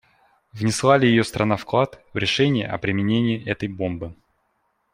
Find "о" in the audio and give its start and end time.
2.67-2.79